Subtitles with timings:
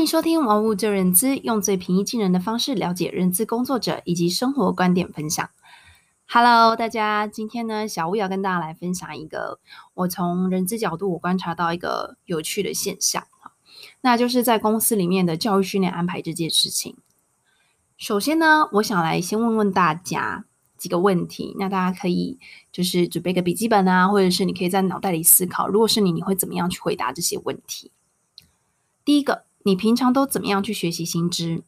[0.00, 5.50] 欢迎收听《玩物就认知》，用最平易近人的方式了解认知工作者以及生活观点分享。
[6.26, 9.60] Hello，大家，今天呢，小吴要跟大家来分享一个
[9.92, 13.26] 我从认资角度我观察到一个有趣的现象，
[14.00, 16.96] 那就是在公司里面的教育训练安排这件事情。
[17.98, 20.46] 首先呢，我想来先问问大家
[20.78, 22.38] 几个问题，那大家可以
[22.72, 27.92] 就是准备个笔记本啊，或者是你可以在脑袋里思考，如果是你，你会怎么样去回答这些问题？
[29.04, 31.62] 第一个，你平常都怎么样去学习新知？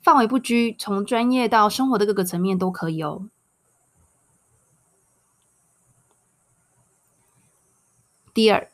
[0.00, 3.28] 范围不拘，从专业到生活的各个层面都可以哦。
[8.34, 8.70] 第二，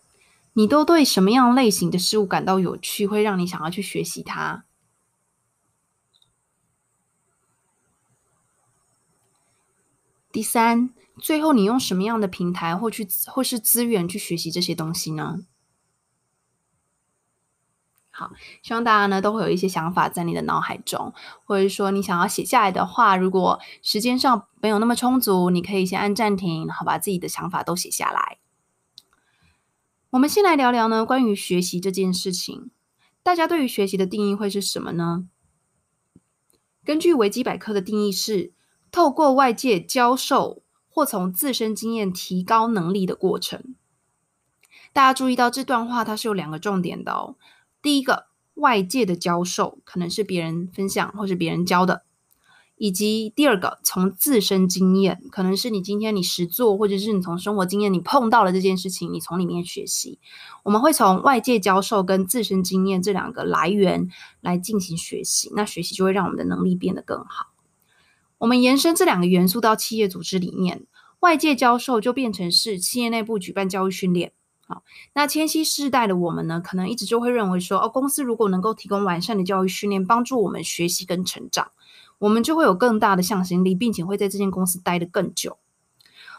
[0.55, 4.65] 你都对什么样类型的事物感到有趣，会让你想要去学习它？
[10.33, 15.45] 第三，最后你用什么样的平台或去或是资源去学习这些东西呢？
[18.15, 18.31] 好，
[18.63, 28.37] 希望大家呢都会有一些想法在你的脑海中，或者说你想要写下来的话，如果时间上没有那么充足，你可以先按暂停，然后把自己的想法都写下来。
[30.11, 32.71] 我们先来聊聊呢，关于学习这件事情，
[33.23, 35.27] 大家对于学习的定义会是什么呢？
[36.85, 38.53] 根据维基百科的定义是，
[38.91, 43.75] 透过外界教授或从自身经验提高能力的过程。
[44.93, 47.37] 大家注意到这段话，它是有两个重点的哦。
[47.83, 52.05] 第一个，外界的教授可能是别人分享或是别人教的。
[52.79, 60.19] 以及第二个，从自身经验，可能是你今天你实做，或者是你从生活经验你碰到了这件事情，你从里面学习。
[60.65, 64.09] 我们会从外界教授跟自身经验这两个来源
[64.41, 67.53] 来进行学习，那学习就会让我们的能力变得更好。
[68.39, 70.85] 我们延伸这两个元素到企业组织里面，
[71.21, 74.33] 外界教授就变成是企业内部举办教育训练。
[75.15, 81.71] 那千禧世代的我们呢，可能一直就会认为说，哦，公司如果能够提供完善的教育训练，帮助我们学习跟成长。
[82.19, 85.59] 我们就会有更大的向心力，并且会在这间公司待得更久。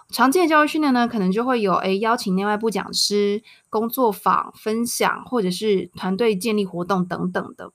[0.09, 7.71] 常见的教育训练呢，可能就会有诶邀请内外部讲师、工作坊、分享，或者是团队建立活动等等的。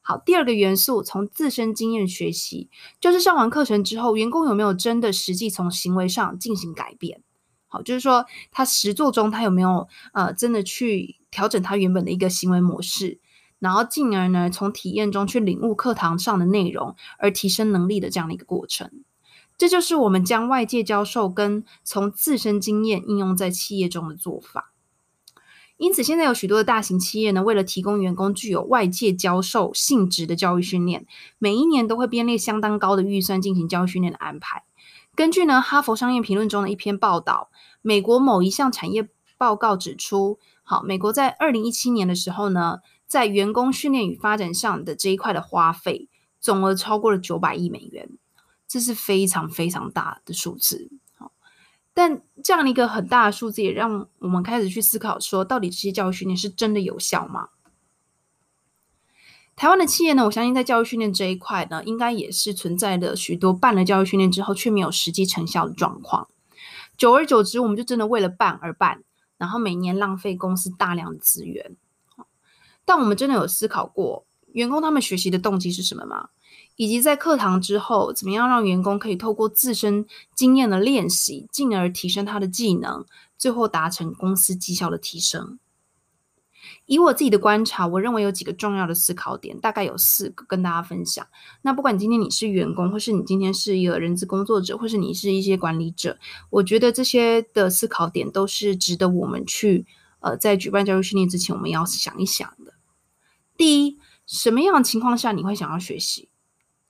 [0.00, 2.70] 好，第二个元素，从自身经验学习，
[3.00, 7.22] 就是上完课程之后，员工有没有真的实际从行为上进行改变？
[7.82, 13.20] 就是说他实作中他有没有呃真的去调整他原本的一个行为模式？
[13.58, 18.90] 然后进而呢，从体验中去领悟课堂上的内容，而提升能力的这样的一个过程，
[19.56, 24.74] 这就是我们将外界教授跟从自身经验应用在企业中的做法。
[25.78, 31.06] 因此，现在有许多的大型企业呢，为了提供员工具有外界教授性质的教育训练，
[31.38, 34.64] 每一年都会编列相当高的预算进行教育训练的安排。
[35.16, 37.50] 根据呢《哈佛商业评论》中的一篇报道，
[37.82, 42.78] 美国某一项产业报告指出，好，美国在二零一七年的时候呢。
[43.08, 46.08] 在员工训练与发展上的这一块的花费，
[46.40, 48.10] 总额超过了九百亿美元，
[48.66, 50.90] 这是非常非常大的数字。
[51.16, 51.30] 好，
[51.94, 57.50] 但这样的一个很大的数字，也让我们开始去思考说，到底这些教育训练是真的有效吗？
[59.56, 66.28] 台湾的企业呢，我相信在教育训练这一块呢，应该也是存在着许多办了教育训练之后却没有实际成效的状况。
[66.98, 69.02] 久而久之，我们就真的为了办而办，
[69.38, 71.74] 然后每年浪费公司大量的资源。
[72.84, 76.28] 但我们真的有思考过，员工他们学习的动机是什么吗？
[76.76, 83.06] 以及在课堂之后，怎么样让员工可以透过自身经验的练习，进而提升他的技能，
[83.38, 85.58] 最后达成公司绩效的提升？
[86.86, 91.26] 以我自己的观察，我认为有几个重要的思考点，大概有四个跟大家分享。
[91.62, 96.18] 那不管今天你是员工，或是你今天是一个人资工作者，或是你是一些管理者，
[96.50, 99.86] 我觉得这些的思考点都是值得我们去
[100.20, 102.74] 呃，在举办教育训练之前，我们要想一想的。
[103.56, 106.28] 第一，什么样的情况下你会想要学习？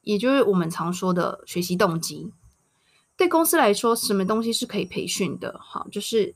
[0.03, 2.33] 也就是我们常说的学习动机。
[3.17, 5.59] 对公司来说，什么东西是可以培训的？
[5.59, 6.35] 好，就是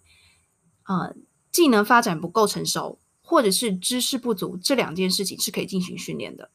[0.87, 1.15] 呃，
[1.53, 2.99] 技能发展不够成熟，
[3.31, 6.51] 或者是知识不足，这两件事情是可以进行训练的。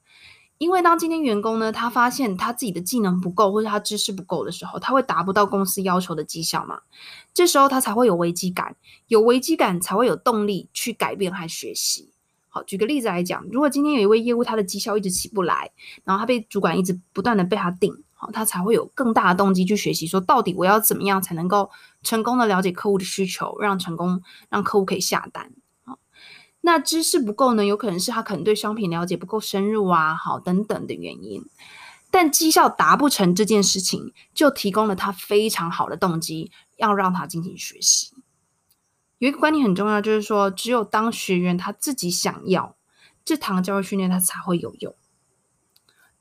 [0.57, 6.81] 因为当今天员工呢，他发现他自己的技能不够，或者他知识不够的时候，他会达不到公司要求的绩效嘛。
[7.33, 8.75] 这时候他才会有危机感，
[9.07, 12.11] 有危机感才会有动力去改变和学习。
[12.49, 15.71] 好，举个例子来讲，如果今天有一位业务，他的绩效一直起不来，
[16.03, 21.69] 然后他被主管一直不断的被他顶，好，他才会有更大的动机去学习，说到底我要怎么样才能够
[22.03, 25.51] 成功的了解客户的需求，让成功让客户可以下单。
[26.65, 31.45] 那知识不够呢，有可能是他可能对商品了解不够深入啊，好，等等的原因，
[32.09, 38.15] 但绩效达不成这件事情，就提供了他非常好的动机，要让他进行学习。
[39.19, 42.75] 有一个观念很重要，就是说，只有当学员他自己想要，
[43.23, 44.95] 这堂教育训练他才会有用。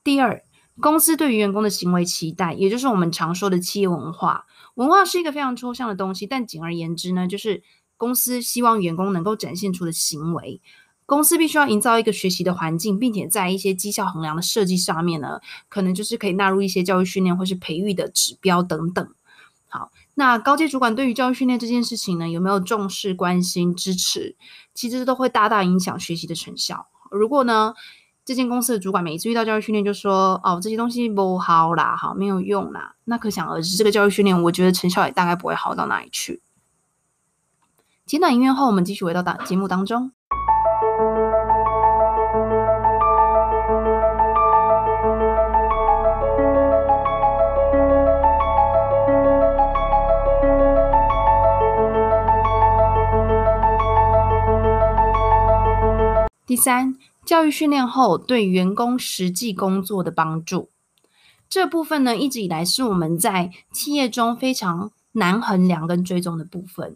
[0.03, 0.43] 第二，
[0.79, 4.45] 公司对于员工的行为期待，也就是我们常说的企业文化。
[4.75, 7.63] 文化是一个非常抽象的东西，但简而言之呢，就是
[7.97, 10.61] 公司希望员工能够展现出的行为。
[11.05, 15.39] 公司必须要营造一个学习的环境，并且在一些绩效衡量的设计上面呢，
[15.69, 19.07] 可能就是可以纳入一些教育训练或是培育的指标等等。
[19.67, 24.35] 好，那高阶主管对于教育训练这件事情呢，有没有重视、关心、支持？
[24.73, 26.87] 其实都会大大影响学习的成效。
[27.11, 27.75] 如果呢，
[28.23, 36.41] 这间公司的主管每一次遇到教育训练就说：“哦，这些东西不好啦，好，没有用啦。”那可想而知，这个教育训练，我觉得成效也大概不会好到哪里去。
[38.05, 40.11] 简短音乐后，我们继续回到档节目当中。
[56.45, 56.95] 第三。
[57.25, 60.69] 教育训练后对员工实际工作的帮助，
[61.49, 66.95] 这部分呢，一直以来是我们在企业中非常难衡量跟追踪的部分。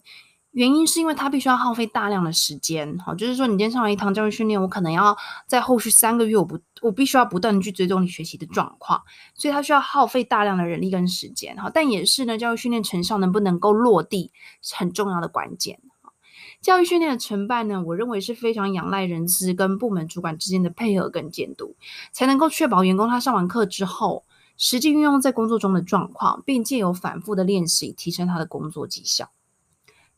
[0.51, 5.15] 原因是因为它必须要耗费大量的时间，好，就是说你今天上了一堂教育训练，我可能要
[5.45, 8.99] 在后续三个月，我不，我必须要不断的去追踪你学习的状况，
[9.35, 14.31] 所以它需要耗费大量的人力跟时间，哈，但也是呢，教育训练成效能不能够落地
[14.61, 15.79] 是很重要的关键。
[16.61, 21.75] 教育训练的成败呢，我认为是非常仰赖人资跟部门主管之间的配合跟监督，
[22.11, 24.25] 才能够确保员工他上完课之后，
[24.57, 29.29] 实际运用在工作中的状况，并借由反复的练习，提升他的工作绩效。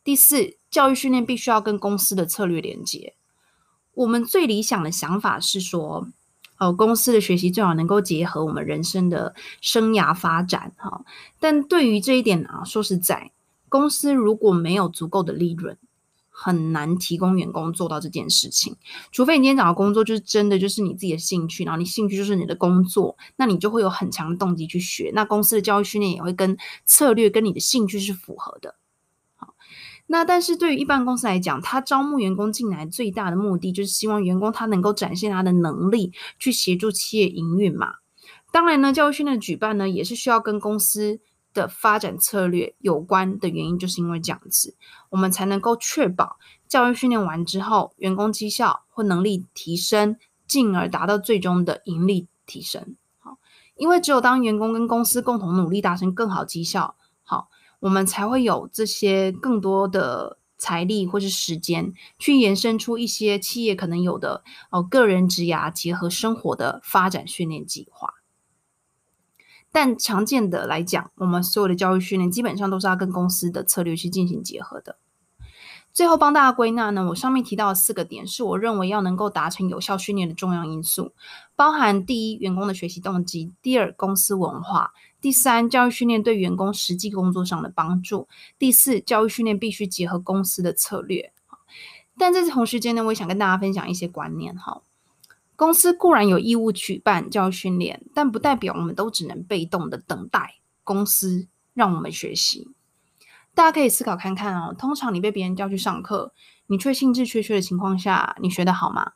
[0.04, 3.16] 第四，教育训练必须要跟公司的策略连接。
[3.94, 6.08] 我们最理想的想法是说，
[6.58, 11.04] 哦，公司的学习最好能够结合我们人生的生涯发展，哈。
[11.40, 13.32] 但对于这一点啊，说实在，
[13.70, 15.78] 公司如果没有足够的利润，
[16.30, 18.78] 很难提供员工做到这件事情，
[19.12, 25.12] 除非你今天找的工作就是真的就是你自己的兴趣，然后你兴趣就是你的工作，那你就会有很强的动机去学。
[25.14, 28.76] 那公司的教育训练也会跟策略跟你的兴趣是符合的。
[30.12, 37.96] 那但是对于一般公司来讲，他招募员工进来最大的目的就是希望员工他能够展现他的能力，去协助企业营运嘛。
[38.52, 41.20] 当然呢，教育训练的举办呢，也是需要跟公司。
[41.54, 44.74] 的发展策略有关的原因，就是因为这样子，
[45.10, 46.38] 我们才能够确保
[46.70, 50.16] 教育训练完之后，员工绩效或能力提升，
[50.48, 52.96] 进而达到最终的盈利提升。
[53.20, 53.38] 好，
[53.76, 57.50] 因为只有当员工跟公司共同努力，达成更好绩效，好，
[57.82, 68.14] 我们才会有这些更多的财力或是时间，去延伸出一些企业可能有的哦个人职涯结合生活的发展训练计划。
[69.72, 74.98] 但常见的来讲，我们所有的教育训练基本上都是要跟公司的策略去进行结合的。
[75.94, 81.14] 最后帮大家归纳呢，我上面提到的四个点是我认为要能够达成有效训练的重要因素，
[81.56, 88.28] 包含第一，员工的学习动机；第二，公司文化；第三，教育训练对员工实际工作上的帮助；
[88.58, 91.32] 第四，教育训练必须结合公司的策略。
[92.18, 94.82] 但在这同时间呢，我也想跟大家分享一些观念哈。
[95.56, 102.70] 公司固然有义务举办教育训练，但不代表我们都只能被动的等待公司让我们学习。
[103.54, 106.34] 大家可以思考看看哦，通常你被别人叫去上课，
[106.66, 109.12] 你却兴致缺缺的情况下，你学得好吗？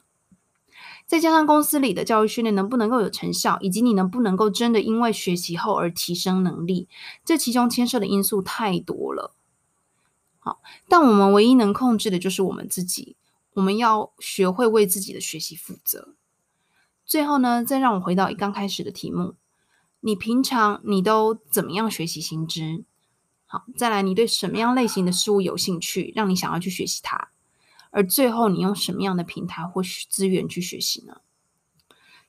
[1.08, 6.88] 再加上公司里的教育训练能不能够有成效，以及你能不能够真的因为学习后而提升能力，
[7.24, 9.36] 这其中牵涉的因素太多了。
[10.40, 13.16] 好，但我们唯一能控制的就是我们自己，
[13.54, 16.16] 我们要学会为自己的学习负责。
[17.06, 19.36] 最后呢，再让我回到刚开始的题目：
[20.02, 22.84] 你平常你都怎么样学习新知？
[23.46, 27.30] 好，再来，你对什么样类型的事物有兴趣，让你想要去学习它？
[27.96, 31.22] 而最后，你用什么样的平台或资源去学习呢？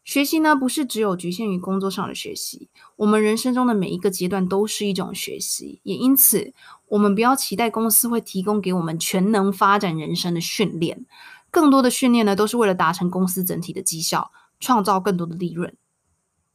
[0.04, 5.80] 学习呢，不是只有局限于工作上的学习，我们人生中的每一个阶段都是一种学习。
[5.82, 6.54] 也因此，
[6.86, 11.04] 我们不要期待公司会提供给我们全能发展人生的训练，
[11.50, 14.30] 更多的训练呢，都是为了达成公司整体的绩效。
[14.58, 15.76] 创造更多的利润，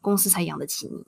[0.01, 1.05] 公司才养得起你。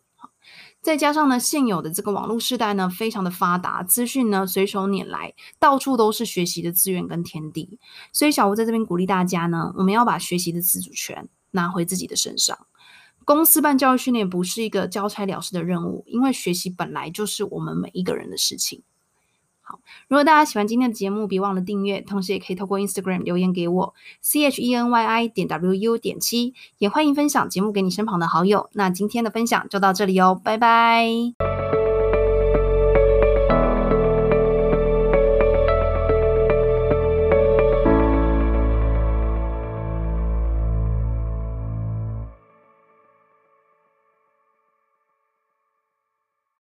[0.82, 7.80] 再加上呢，现有的这个网络时代呢，非常的发达，资讯呢随手拈来，到处都是学习的资源跟天地。
[8.12, 12.68] 所以小吴在这边鼓励大家呢，我们要把学习的自主权拿回自己的身上。
[13.26, 18.84] 公司办教育训练不是一个交差了事的任务，因为学习本来就是我们每一个人的事情。
[19.66, 19.80] 好，
[20.10, 28.70] 如果大家喜欢今天的节目，别忘了订阅，同时也可以透过 Instagram 留言给我，C H E N Y I 点 W U 点七，也欢迎分享节目给你身旁的好友。
[28.74, 31.53] 那今天的分享就到这里哦，拜拜。